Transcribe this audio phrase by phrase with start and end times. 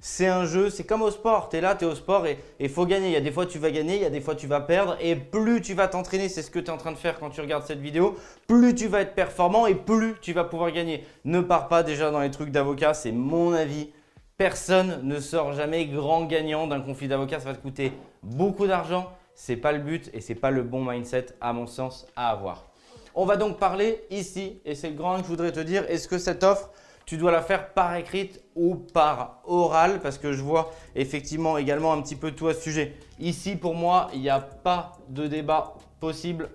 [0.00, 1.48] C'est un jeu, c'est comme au sport.
[1.48, 3.08] Tu es là, tu es au sport et il faut gagner.
[3.08, 4.60] Il y a des fois tu vas gagner, il y a des fois tu vas
[4.60, 4.96] perdre.
[5.00, 7.30] Et plus tu vas t'entraîner, c'est ce que tu es en train de faire quand
[7.30, 8.14] tu regardes cette vidéo,
[8.46, 11.04] plus tu vas être performant et plus tu vas pouvoir gagner.
[11.24, 13.90] Ne pars pas déjà dans les trucs d'avocat, c'est mon avis.
[14.36, 17.40] Personne ne sort jamais grand gagnant d'un conflit d'avocat.
[17.40, 17.92] Ça va te coûter
[18.22, 19.10] beaucoup d'argent.
[19.34, 22.66] C'est pas le but et c'est pas le bon mindset, à mon sens, à avoir.
[23.16, 26.06] On va donc parler ici, et c'est le grand que je voudrais te dire, est-ce
[26.06, 26.70] que cette offre
[27.08, 31.94] tu dois la faire par écrite ou par oral parce que je vois effectivement également
[31.94, 32.96] un petit peu tout à ce sujet.
[33.18, 36.50] Ici, pour moi, il n'y a pas de débat possible.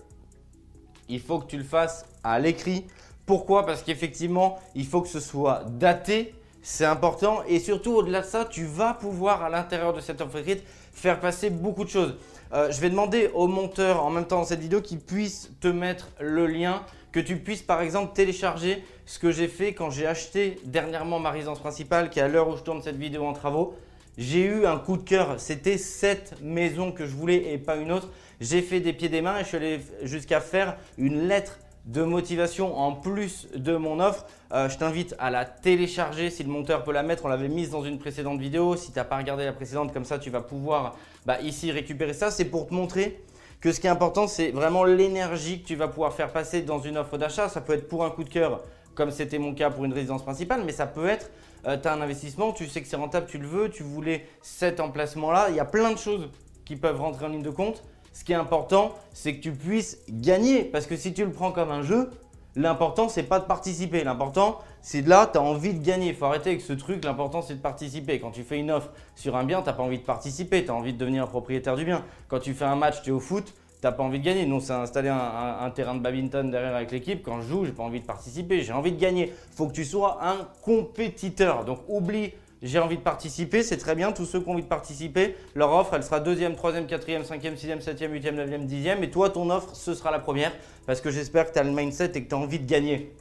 [1.09, 2.85] Il faut que tu le fasses à l'écrit.
[3.25, 3.65] Pourquoi?
[3.65, 6.35] Parce qu'effectivement, il faut que ce soit daté.
[6.61, 7.41] C'est important.
[7.47, 11.19] Et surtout, au-delà de ça, tu vas pouvoir à l'intérieur de cette offre écrite faire
[11.19, 12.15] passer beaucoup de choses.
[12.53, 15.67] Euh, je vais demander au monteur en même temps dans cette vidéo qu'il puisse te
[15.67, 16.83] mettre le lien
[17.13, 21.29] que tu puisses par exemple télécharger ce que j'ai fait quand j'ai acheté dernièrement ma
[21.31, 23.75] résidence principale qui est à l'heure où je tourne cette vidéo en travaux.
[24.17, 27.91] J'ai eu un coup de cœur, c'était cette maison que je voulais et pas une
[27.91, 28.09] autre.
[28.41, 32.01] J'ai fait des pieds des mains et je suis allé jusqu'à faire une lettre de
[32.01, 34.25] motivation en plus de mon offre.
[34.51, 37.25] Euh, je t'invite à la télécharger si le monteur peut la mettre.
[37.25, 38.75] On l'avait mise dans une précédente vidéo.
[38.75, 42.13] Si tu n'as pas regardé la précédente, comme ça tu vas pouvoir bah, ici récupérer
[42.13, 42.31] ça.
[42.31, 43.19] C'est pour te montrer
[43.63, 46.79] que ce qui est important, c'est vraiment l'énergie que tu vas pouvoir faire passer dans
[46.79, 47.47] une offre d'achat.
[47.47, 48.61] Ça peut être pour un coup de cœur,
[48.93, 51.31] comme c'était mon cas pour une résidence principale, mais ça peut être,
[51.65, 54.25] euh, tu as un investissement, tu sais que c'est rentable, tu le veux, tu voulais
[54.41, 55.45] cet emplacement-là.
[55.47, 56.29] Il y a plein de choses
[56.65, 57.85] qui peuvent rentrer en ligne de compte.
[58.11, 60.65] Ce qui est important, c'est que tu puisses gagner.
[60.65, 62.09] Parce que si tu le prends comme un jeu,
[62.55, 64.03] l'important, c'est pas de participer.
[64.03, 66.09] L'important, c'est de là, tu as envie de gagner.
[66.09, 67.03] Il faut arrêter avec ce truc.
[67.03, 68.19] L'important, c'est de participer.
[68.19, 70.63] Quand tu fais une offre sur un bien, tu n'as pas envie de participer.
[70.63, 72.03] Tu as envie de devenir propriétaire du bien.
[72.27, 74.45] Quand tu fais un match, tu es au foot, tu n'as pas envie de gagner.
[74.45, 77.23] Nous, c'est installer un, terrain de badminton derrière avec l'équipe.
[77.23, 78.61] Quand je joue, j'ai pas envie de participer.
[78.61, 79.33] J'ai envie de gagner.
[79.51, 81.65] Il faut que tu sois un compétiteur.
[81.65, 82.33] Donc, oublie
[82.63, 84.13] j'ai envie de participer, c'est très bien.
[84.13, 87.57] Tous ceux qui ont envie de participer, leur offre, elle sera deuxième, troisième, quatrième, cinquième,
[87.57, 89.03] sixième, septième, huitième, neuvième, dixième.
[89.03, 90.53] Et toi, ton offre, ce sera la première
[90.87, 93.13] parce que j'espère que tu as le mindset et que tu as envie de gagner.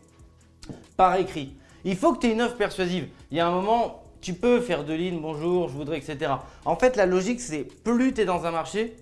[0.96, 1.56] Par écrit.
[1.84, 3.08] Il faut que tu aies une offre persuasive.
[3.32, 6.30] Il y a un moment, tu peux faire de lignes, bonjour, je voudrais, etc.
[6.64, 8.96] En fait, la logique, c'est plus tu es dans un marché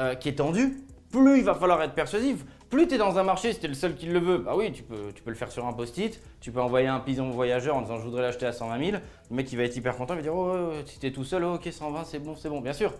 [0.00, 2.38] euh, qui est tendu, plus il va falloir être persuasif.
[2.74, 4.54] Plus tu es dans un marché, si tu es le seul qui le veut, bah
[4.56, 7.82] oui, tu peux, le faire sur un post-it, tu peux envoyer un pigeon voyageur en
[7.82, 8.96] disant je voudrais l'acheter à 120 000.
[9.30, 11.22] Le mec il va être hyper content, il va dire oh, si tu es tout
[11.22, 12.92] seul, ok 120 c'est bon, c'est bon, bien sûr.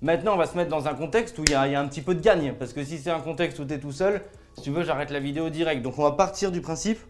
[0.00, 2.14] Maintenant on va se mettre dans un contexte où il y, a, un petit peu
[2.14, 4.22] de gagne, parce que si c'est un contexte où tu es tout seul,
[4.54, 5.82] si tu veux j'arrête la vidéo direct.
[5.82, 7.00] Donc on va partir du principe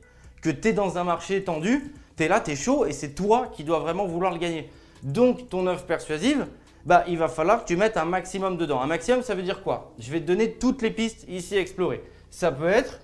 [0.40, 3.10] que tu es dans un marché tendu, tu es là, tu es chaud et c'est
[3.10, 4.70] toi qui dois vraiment vouloir le gagner.
[5.02, 6.46] Donc ton offre persuasive,
[6.86, 8.80] bah, il va falloir que tu mettes un maximum dedans.
[8.80, 9.92] Un maximum, ça veut dire quoi?
[9.98, 12.02] Je vais te donner toutes les pistes ici à explorer.
[12.30, 13.00] Ça peut être,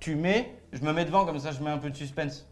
[0.00, 2.48] tu mets, je me mets devant comme ça, je mets un peu de suspense,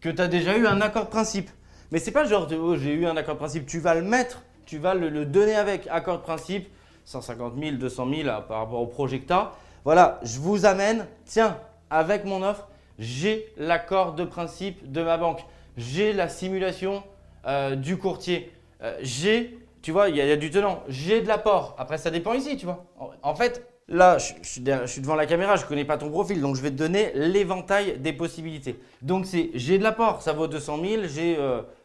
[0.00, 1.50] que tu as déjà eu un accord de principe.
[1.90, 4.42] Mais c'est pas genre, oh, j'ai eu un accord de principe, tu vas le mettre,
[4.64, 6.68] tu vas le, donner avec accord de principe,
[7.04, 9.52] 150 000, 200 000 par rapport au projecta.
[9.84, 11.58] Voilà, je vous amène, tiens,
[11.90, 15.44] avec mon offre, j'ai l'accord de principe de ma banque,
[15.76, 17.02] j'ai la simulation
[17.46, 18.50] euh, du courtier,
[18.82, 21.74] euh, j'ai, tu vois, il y, a du tenant, j'ai de l'apport.
[21.78, 22.84] Après, ça dépend ici, tu vois.
[23.22, 26.56] En fait, là, je, suis devant la caméra, je ne connais pas ton profil, donc
[26.56, 28.78] je vais te donner l'éventail des possibilités.
[29.02, 31.38] Donc, c'est j'ai de l'apport, ça vaut 200 000, j'ai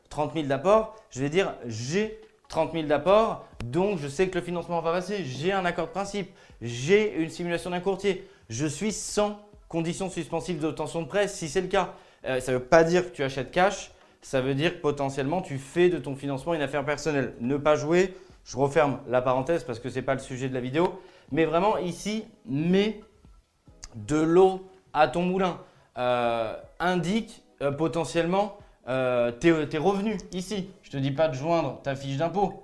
[0.10, 0.96] 30 000 d'apport.
[1.10, 2.20] Je vais dire j'ai
[2.50, 5.24] 30 000 d'apport, donc je sais que le financement va passer.
[5.24, 6.32] J'ai un accord de principe,
[6.62, 8.28] j'ai une simulation d'un courtier.
[8.50, 11.94] Je suis sans conditions suspensives d'obtention de prêt si c'est le cas.
[12.26, 13.92] Euh, ça ne veut pas dire que tu achètes cash,
[14.22, 17.34] ça veut dire que potentiellement tu fais de ton financement une affaire personnelle.
[17.40, 18.14] Ne pas jouer,
[18.46, 21.00] je referme la parenthèse parce que ce n'est pas le sujet de la vidéo,
[21.32, 23.02] mais vraiment ici, mets
[23.96, 25.60] de l'eau à ton moulin.
[25.98, 30.70] Euh, indique euh, potentiellement euh, tes, revenus ici.
[30.84, 32.64] Je ne te dis pas de joindre ta fiche d'impôt,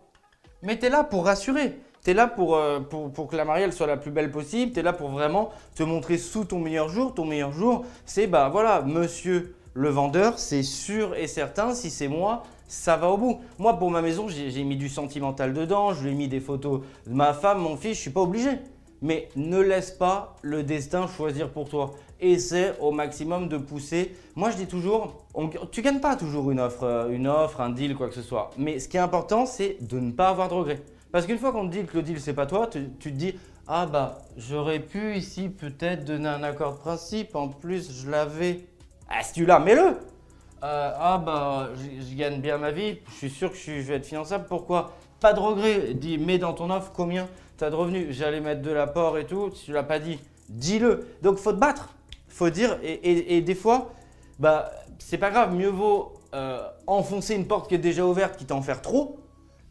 [0.62, 1.80] mais tu es là pour rassurer.
[2.04, 2.60] Tu es là pour,
[2.90, 4.74] pour, pour, que la marielle soit la plus belle possible.
[4.74, 7.14] Tu es là pour vraiment te montrer sous ton meilleur jour.
[7.14, 12.08] Ton meilleur jour, c'est bah voilà, monsieur le vendeur, c'est sûr et certain, si c'est
[12.08, 13.40] moi, ça va au bout.
[13.60, 16.82] Moi, pour ma maison, j'ai mis du sentimental dedans, je lui ai mis des photos
[17.08, 18.52] de ma femme, mon fils, je suis pas obligé.
[19.02, 21.94] Mais ne laisse pas le destin choisir pour toi.
[22.22, 24.16] Essaie au maximum de pousser.
[24.36, 25.26] Moi, je dis toujours,
[25.72, 28.52] tu gagnes pas toujours une offre, euh, une offre, un deal, quoi que ce soit.
[28.58, 30.82] Mais ce qui est important, c'est de ne pas avoir de regrets.
[31.12, 33.18] Parce qu'une fois qu'on te dit que le deal c'est pas toi, tu, tu te
[33.18, 33.36] dis
[33.68, 37.36] ah bah j'aurais pu ici peut-être donner un accord de principe.
[37.36, 38.66] En plus, je l'avais
[39.10, 39.98] Ah, si tu l'as, mets-le.
[40.64, 44.06] Euh, ah bah, je gagne bien ma vie, je suis sûr que je, vais être
[44.06, 44.46] finançable.
[44.48, 44.94] Pourquoi?
[45.20, 45.94] Pas de regret.
[45.94, 47.28] Dis, mets dans ton offre combien
[47.58, 48.08] tu as de revenus.
[48.12, 49.52] J'allais mettre de l'apport et tout.
[49.54, 50.20] Si tu l'as pas dit,
[50.50, 51.08] dis-le.
[51.22, 51.90] Donc, faut te battre.
[52.30, 52.78] Faut dire.
[52.82, 53.94] Et des fois,
[54.40, 55.54] bah, c'est pas grave.
[55.54, 59.20] Mieux vaut euh, enfoncer une porte qui est déjà ouverte, qui t'en faire trop,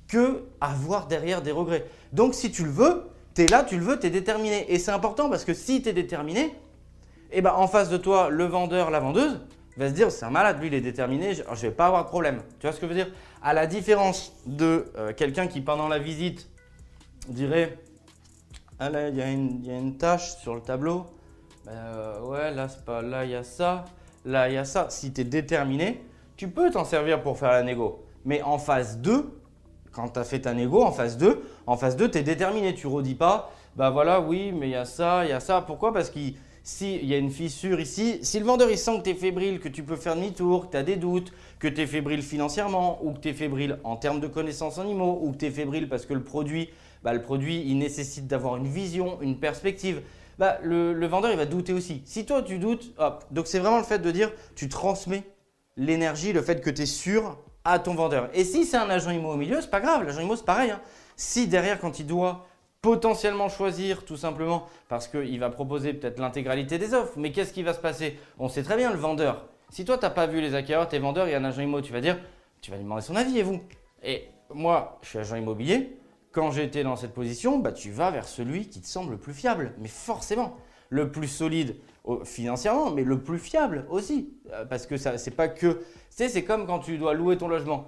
[0.08, 1.86] que avoir derrière des regrets.
[2.12, 4.72] Donc, si tu le veux, tu es là, tu le veux, tu es déterminé.
[4.72, 6.54] Et c'est important parce que si tu es déterminé,
[7.32, 9.40] et ben en face de toi, le vendeur, la vendeuse,
[9.76, 12.04] va se dire c'est un malade, lui il est déterminé, je, je vais pas avoir
[12.04, 12.42] de problème.
[12.60, 13.12] Tu vois ce que je veux dire?
[13.42, 16.48] À la différence de euh, quelqu'un qui pendant la visite
[17.28, 17.78] dirait
[18.78, 21.06] ah là il y, y a une tâche sur le tableau,
[21.64, 23.84] Ben, euh, ouais là c'est pas là il y a ça,
[24.24, 24.88] là il y a ça.
[24.90, 26.02] Si tu es déterminé,
[26.36, 28.04] tu peux t'en servir pour faire la négo.
[28.24, 29.40] Mais en phase 2,
[29.92, 32.74] quand tu as fait ta négo, en phase 2, en phase 2, tu es déterminé.
[32.74, 35.62] Tu redis pas, bah voilà, oui, mais il y a ça, il y a ça.
[35.62, 35.92] Pourquoi?
[35.92, 36.34] Parce qu'il
[36.64, 39.58] s'il y a une fissure ici, si le vendeur il sent que tu es fébrile,
[39.58, 43.00] que tu peux faire demi-tour, que tu as des doutes, que tu es fébrile financièrement,
[43.02, 45.88] ou que tu es fébrile en termes de connaissances animaux, ou que tu es fébrile
[45.88, 46.68] parce que le produit,
[47.02, 50.02] bah, le produit il nécessite d'avoir une vision, une perspective,
[50.38, 52.02] bah, le, vendeur il va douter aussi.
[52.04, 53.24] Si toi tu doutes, hop.
[53.32, 55.24] Donc c'est vraiment le fait de dire, tu transmets
[55.76, 58.30] l'énergie, le fait que tu es sûr à ton vendeur.
[58.34, 60.70] Et si c'est un agent immo au milieu, c'est pas grave, l'agent immo c'est pareil.
[60.70, 60.80] hein.
[61.16, 62.46] Si derrière, quand il doit
[62.82, 67.62] potentiellement choisir tout simplement parce qu'il va proposer peut-être l'intégralité des offres, mais qu'est-ce qui
[67.62, 68.18] va se passer?
[68.38, 69.46] On sait très bien le vendeur.
[69.70, 71.62] Si toi, tu n'as pas vu les acquéreurs, tes vendeurs, il y a un agent
[71.62, 72.18] immo, tu vas dire,
[72.60, 73.60] tu vas lui demander son avis et vous?
[74.02, 75.96] Et moi, je suis agent immobilier.
[76.32, 79.32] Quand j'étais dans cette position, bah, tu vas vers celui qui te semble le plus
[79.32, 80.56] fiable, mais forcément.
[80.88, 81.76] Le plus solide
[82.24, 84.34] financièrement, mais le plus fiable aussi.
[84.52, 85.72] Euh, Parce que ça, c'est pas que.
[85.74, 85.80] Tu
[86.10, 87.86] sais, c'est comme quand tu dois louer ton logement.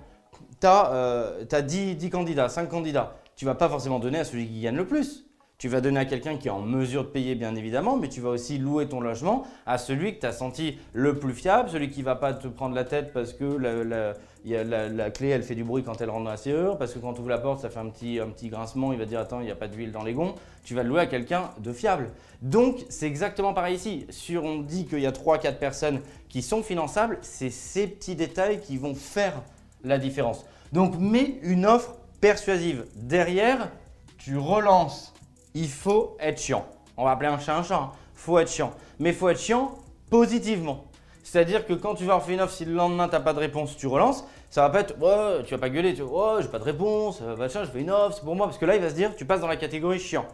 [0.61, 3.19] Tu as, 10, 10 candidats, 5 candidats.
[3.37, 5.25] Tu vas pas forcément donner à celui qui gagne le plus.
[5.57, 8.21] Tu vas donner à quelqu'un qui est en mesure de payer, bien évidemment, mais tu
[8.21, 11.91] vas aussi louer ton logement à celui que tu as senti le plus fiable, celui
[11.91, 15.85] qui va pas te prendre la tête parce que la, clé, elle fait du bruit
[15.85, 17.79] quand elle rentre dans la serrure, parce que quand tu ouvres la porte, ça fait
[17.79, 20.03] un petit, un petit grincement, il va dire Attends, il n'y a pas d'huile dans
[20.03, 20.35] les gonds.
[20.65, 22.11] Tu vas le louer à quelqu'un de fiable.
[22.43, 24.07] Donc, c'est exactement pareil ici.
[24.11, 28.61] Sur, on dit qu'il y a 3-4 personnes qui sont finançables, c'est ces petits détails
[28.61, 29.41] qui vont faire
[29.85, 30.45] la différence.
[30.73, 32.87] Donc, mets une offre persuasive.
[32.95, 33.69] Derrière,
[34.17, 35.13] tu relances.
[35.53, 36.65] Il faut être chiant.
[36.97, 37.93] On va appeler un chat un chat.
[38.15, 38.73] Il faut être chiant.
[38.99, 39.75] Mais il faut être chiant
[40.09, 40.87] positivement.
[41.23, 43.41] C'est-à-dire que quand tu vas refaire une offre, si le lendemain tu n'as pas de
[43.41, 46.49] réponse, tu relances, ça va pas être ouais, tu vas pas gueuler, tu ouais, j'ai
[46.49, 48.47] pas de réponse, euh, machin, je fais une offre, c'est pour moi.
[48.47, 50.25] Parce que là, il va se dire, tu passes dans la catégorie chiant.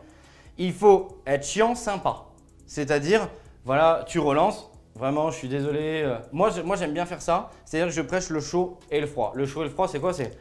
[0.58, 2.26] Il faut être chiant, sympa.
[2.66, 3.28] C'est-à-dire,
[3.64, 4.70] voilà, tu relances.
[4.94, 6.02] Vraiment, je suis désolé.
[6.04, 7.50] euh, Moi, moi j'aime bien faire ça.
[7.64, 9.32] C'est-à-dire que je prêche le chaud et le froid.
[9.34, 10.12] Le chaud et le froid, c'est quoi?
[10.12, 10.36] C'est,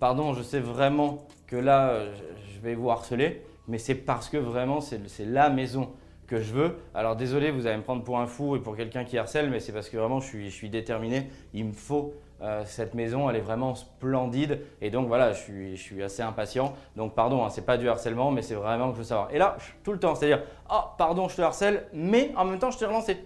[0.00, 4.38] pardon, je sais vraiment que là, euh, je- vais vous harceler, mais c'est parce que
[4.38, 5.90] vraiment, c'est la maison
[6.26, 6.76] que je veux.
[6.94, 9.60] Alors désolé, vous allez me prendre pour un fou et pour quelqu'un qui harcèle, mais
[9.60, 11.28] c'est parce que vraiment, je suis, je suis déterminé.
[11.54, 14.60] Il me faut euh, cette maison, elle est vraiment splendide.
[14.80, 16.74] Et donc voilà, je suis, je suis assez impatient.
[16.96, 19.28] Donc pardon, hein, c'est pas du harcèlement, mais c'est vraiment que je veux savoir.
[19.32, 22.70] Et là, tout le temps, c'est-à-dire, ah pardon, je te harcèle, mais en même temps,
[22.72, 23.18] je t'ai relancé.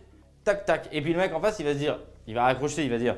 [0.44, 0.88] Tac, tac.
[0.92, 2.98] Et puis le mec en face, il va se dire, il va raccrocher, il va
[2.98, 3.16] dire,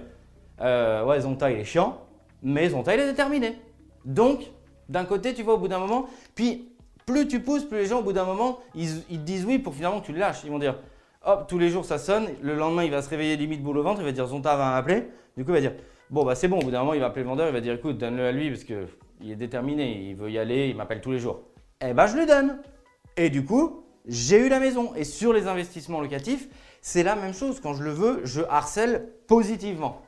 [0.61, 1.99] euh, ouais, Zonta, il est chiant,
[2.43, 3.57] mais Zonta, il est déterminé.
[4.05, 4.51] Donc,
[4.89, 6.69] d'un côté, tu vois, au bout d'un moment, puis
[7.07, 9.75] plus tu pousses, plus les gens, au bout d'un moment, ils, ils disent oui pour
[9.75, 10.43] finalement que tu le lâches.
[10.45, 10.77] Ils vont dire,
[11.25, 13.83] hop, tous les jours ça sonne, le lendemain il va se réveiller limite boule au
[13.83, 15.09] ventre, il va dire Zonta va m'appeler.
[15.37, 15.75] Du coup, il va dire,
[16.11, 17.61] bon bah c'est bon, au bout d'un moment il va appeler le vendeur, il va
[17.61, 18.87] dire écoute, donne-le à lui parce que
[19.21, 21.43] il est déterminé, il veut y aller, il m'appelle tous les jours.
[21.81, 22.59] Eh ben je lui donne.
[23.17, 24.95] Et du coup, j'ai eu la maison.
[24.95, 26.49] Et sur les investissements locatifs,
[26.81, 27.61] c'est la même chose.
[27.61, 30.03] Quand je le veux, je harcèle positivement.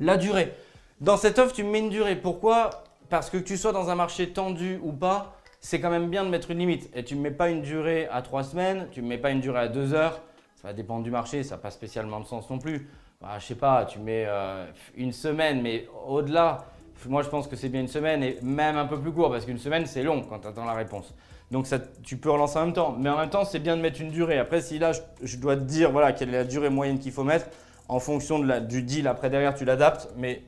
[0.00, 0.52] La durée.
[1.00, 2.14] Dans cette offre, tu me mets une durée.
[2.14, 2.84] Pourquoi?
[3.08, 6.28] Parce que tu sois dans un marché tendu ou pas, c'est quand même bien de
[6.28, 6.90] mettre une limite.
[6.94, 9.40] Et tu ne mets pas une durée à trois semaines, tu ne mets pas une
[9.40, 10.20] durée à deux heures.
[10.56, 12.88] Ça va dépendre du marché, ça n'a pas spécialement de sens non plus.
[13.20, 16.66] Bah, je sais pas, tu mets euh, une semaine, mais au-delà,
[17.06, 19.46] moi je pense que c'est bien une semaine et même un peu plus court parce
[19.46, 21.14] qu'une semaine c'est long quand tu attends la réponse.
[21.50, 21.66] Donc
[22.02, 22.94] tu peux relancer en même temps.
[22.98, 24.38] Mais en même temps, c'est bien de mettre une durée.
[24.38, 24.92] Après, si là,
[25.22, 27.46] je, dois te dire voilà, quelle est la durée moyenne qu'il faut mettre,
[27.88, 30.42] en fonction du deal, après derrière, tu l'adaptes, mais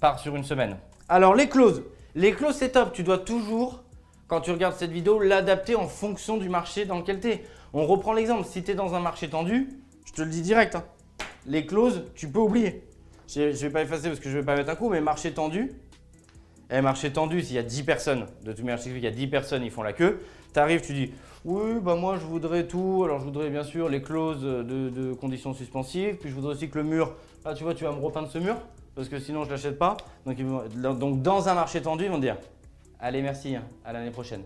[0.00, 0.76] pars sur une semaine.
[1.08, 1.82] Alors, les clauses.
[2.14, 2.92] Les clauses, c'est top.
[2.92, 3.84] Tu dois toujours,
[4.26, 7.44] quand tu regardes cette vidéo, l'adapter en fonction du marché dans lequel tu es.
[7.72, 8.46] On reprend l'exemple.
[8.46, 9.68] Si tu es dans un marché tendu,
[10.04, 10.84] je te le dis direct, hein,
[11.46, 12.82] les clauses, tu peux oublier.
[13.28, 15.00] Je ne vais pas effacer parce que je ne vais pas mettre un coup, mais
[15.00, 15.72] marché tendu,
[16.70, 19.12] eh, marché tendu, s'il y a 10 personnes, de toute manière, je il y a
[19.12, 20.20] 10 personnes, ils font la queue.
[20.52, 21.12] Tu arrives, tu dis
[21.44, 23.02] Oui, bah moi je voudrais tout.
[23.04, 26.16] Alors je voudrais bien sûr les clauses de, de conditions suspensives.
[26.16, 27.14] Puis je voudrais aussi que le mur,
[27.44, 28.56] ah tu vois, tu vas me repeindre ce mur
[28.94, 29.96] parce que sinon je l'achète pas.
[30.26, 32.36] Donc, dans un marché tendu, ils vont dire
[32.98, 34.42] Allez, merci, hein, à l'année prochaine.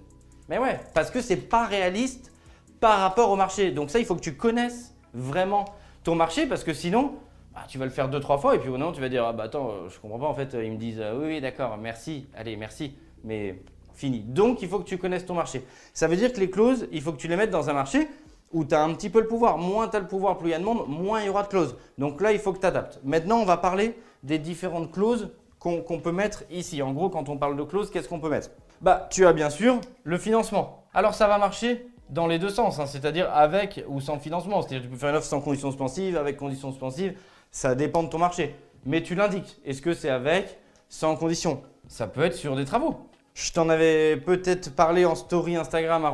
[0.48, 2.32] Mais ouais, parce que c'est pas réaliste
[2.80, 3.72] par rapport au marché.
[3.72, 5.64] Donc ça, il faut que tu connaisses vraiment
[6.02, 7.14] ton marché parce que sinon,
[7.54, 9.24] bah, tu vas le faire deux, trois fois et puis au non, tu vas dire
[9.24, 10.54] ah, bah attends, euh, je comprends pas en fait.
[10.62, 13.60] Ils me disent euh, oui, oui, d'accord, merci, allez, merci, mais
[13.94, 14.20] fini.
[14.20, 15.64] Donc il faut que tu connaisses ton marché.
[15.94, 18.08] Ça veut dire que les clauses, il faut que tu les mettes dans un marché
[18.54, 19.58] où tu as un petit peu le pouvoir.
[19.58, 21.42] Moins tu as le pouvoir, plus il y a de monde, moins il y aura
[21.42, 21.76] de clauses.
[21.98, 23.00] Donc là, il faut que tu adaptes.
[23.04, 26.80] Maintenant, on va parler des différentes clauses qu'on peut mettre ici.
[26.82, 28.50] En gros, quand on parle de clauses, qu'est-ce qu'on peut mettre?
[28.80, 30.84] Bah, tu as bien sûr le financement.
[30.92, 32.86] Alors ça va marcher dans les deux sens, hein.
[32.86, 34.60] c'est-à-dire avec ou sans financement.
[34.60, 37.18] C'est-à-dire que tu peux faire une offre sans conditions suspensives, avec conditions suspensives,
[37.50, 38.54] ça dépend de ton marché.
[38.84, 39.56] Mais tu l'indiques.
[39.64, 40.58] Est-ce que c'est avec,
[40.90, 41.62] sans conditions?
[41.88, 42.96] Ça peut être sur des travaux.
[43.34, 46.08] Je t'en avais peut-être parlé en story Instagram,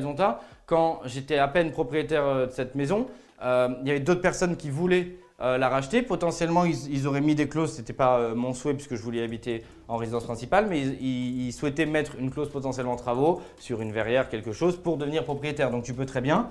[0.00, 3.06] Zonta, quand j'étais à peine propriétaire euh, de cette maison.
[3.42, 6.02] Euh, il y avait d'autres personnes qui voulaient euh, la racheter.
[6.02, 7.74] Potentiellement, ils, auraient mis des clauses.
[7.74, 11.86] Ce n'était pas mon souhait puisque je voulais habiter en résidence principale, mais ils, souhaitaient
[11.86, 15.70] mettre une clause potentiellement travaux sur une verrière, quelque chose, pour devenir propriétaire.
[15.70, 16.48] Donc tu peux très bien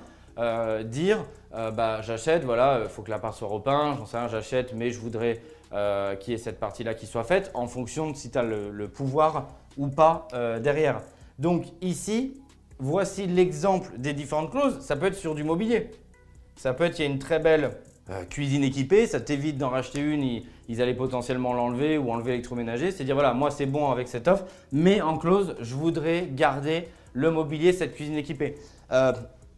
[0.85, 4.73] dire bah, j'achète, voilà, il faut que la part soit repeinte, j'en sais rien, j'achète,
[4.75, 5.41] mais je voudrais
[6.19, 8.87] qu'il y ait cette partie-là qui soit faite en fonction de si tu as le,
[8.87, 10.27] pouvoir ou pas
[10.61, 11.01] derrière.
[11.39, 12.42] Donc ici,
[12.79, 14.79] voici l'exemple des différentes clauses.
[14.81, 15.91] Ça peut être sur du mobilier.
[16.55, 17.71] Ça peut être, il y a une très belle
[18.09, 22.91] euh, cuisine équipée, ça t'évite d'en racheter une, ils, allaient potentiellement l'enlever ou enlever l'électroménager.
[22.91, 26.87] C'est dire, voilà, moi c'est bon avec cette offre, mais en clause, je voudrais garder
[27.13, 28.55] le mobilier, cette cuisine équipée.
[28.91, 29.13] Euh,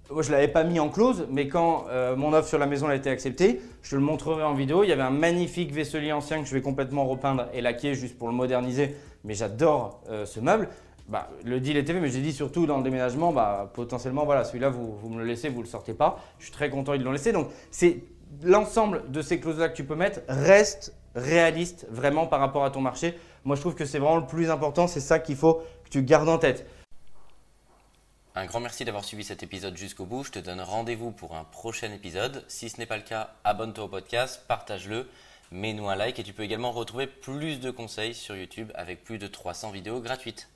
[0.10, 2.95] je ne l'avais pas mis en clause, mais quand mon offre sur la maison a
[2.95, 4.84] été acceptée, je te le montrerai en vidéo.
[4.84, 8.15] Il y avait un magnifique vaisselier ancien que je vais complètement repeindre et laquer juste
[8.15, 8.93] pour le moderniser
[9.25, 10.69] mais j'adore euh, ce meuble.
[11.07, 14.43] Bah, le deal était fait, mais j'ai dit surtout dans le déménagement, bah, potentiellement, voilà,
[14.43, 16.19] celui-là, vous, vous, me le laissez, vous ne le sortez pas.
[16.39, 17.31] Je suis très content, ils l'ont laissé.
[17.31, 18.03] Donc, c'est
[18.41, 22.81] l'ensemble de ces clauses-là que tu peux mettre reste réaliste vraiment par rapport à ton
[22.81, 23.17] marché.
[23.43, 24.88] Moi, je trouve que c'est vraiment le plus important.
[24.88, 26.67] C'est ça qu'il faut que tu gardes en tête.
[28.33, 30.24] Un grand merci d'avoir suivi cet épisode jusqu'au bout.
[30.24, 32.43] Je te donne rendez-vous pour un prochain épisode.
[32.47, 35.07] Si ce n'est pas le cas, abonne-toi au podcast, partage-le
[35.51, 39.17] mets-nous un like et tu peux également retrouver plus de conseils sur YouTube avec plus
[39.17, 40.50] de 300 vidéos gratuites.